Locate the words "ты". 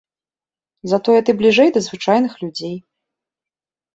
1.27-1.31